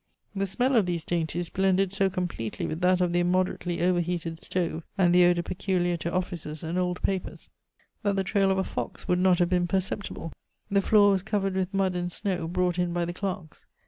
[0.35, 4.81] The smell of these dainties blended so completely with that of the immoderately overheated stove
[4.97, 7.51] and the odor peculiar to offices and old papers,
[8.01, 10.33] that the trail of a fox would not have been perceptible.
[10.71, 13.67] The floor was covered with mud and snow, brought in by the clerks.